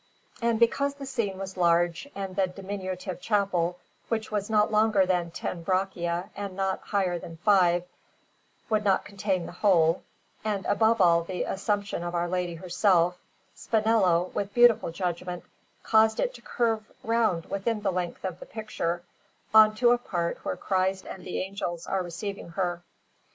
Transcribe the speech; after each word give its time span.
And 0.41 0.59
because 0.59 0.95
the 0.95 1.05
scene 1.05 1.37
was 1.37 1.57
large 1.57 2.09
and 2.15 2.35
the 2.35 2.47
diminutive 2.47 3.21
chapel, 3.21 3.77
which 4.07 4.31
was 4.31 4.49
not 4.49 4.71
longer 4.71 5.05
than 5.05 5.29
ten 5.29 5.61
braccia 5.61 6.31
and 6.35 6.55
not 6.55 6.79
higher 6.81 7.19
than 7.19 7.37
five, 7.37 7.83
would 8.67 8.83
not 8.83 9.05
contain 9.05 9.45
the 9.45 9.51
whole, 9.51 10.01
and 10.43 10.65
above 10.65 11.01
all 11.01 11.23
the 11.23 11.43
Assumption 11.43 12.01
of 12.03 12.15
Our 12.15 12.27
Lady 12.27 12.55
herself, 12.55 13.19
Spinello, 13.55 14.33
with 14.33 14.55
beautiful 14.55 14.91
judgment, 14.91 15.43
caused 15.83 16.19
it 16.19 16.33
to 16.33 16.41
curve 16.41 16.83
round 17.03 17.45
within 17.45 17.83
the 17.83 17.91
length 17.91 18.25
of 18.25 18.39
the 18.39 18.47
picture, 18.47 19.03
on 19.53 19.75
to 19.75 19.91
a 19.91 19.99
part 19.99 20.43
where 20.43 20.57
Christ 20.57 21.05
and 21.05 21.23
the 21.23 21.41
Angels 21.43 21.85
are 21.85 22.01
receiving 22.01 22.49
her. 22.49 22.81